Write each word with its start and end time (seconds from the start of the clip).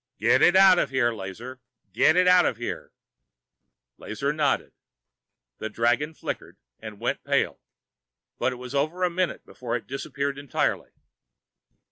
"Get 0.17 0.41
it 0.41 0.55
out 0.55 0.79
of 0.79 0.89
here, 0.89 1.13
Lazar! 1.13 1.61
Get 1.93 2.15
it 2.15 2.27
out 2.27 2.47
of 2.47 2.57
here!" 2.57 2.91
Lazar 3.99 4.33
nodded. 4.33 4.73
The 5.59 5.69
dragon 5.69 6.15
flickered 6.15 6.57
and 6.79 6.99
went 6.99 7.23
pale, 7.23 7.59
but 8.39 8.51
it 8.51 8.55
was 8.55 8.73
over 8.73 9.03
a 9.03 9.11
minute 9.11 9.45
before 9.45 9.75
it 9.75 9.85
disappeared 9.85 10.39
entirely. 10.39 10.89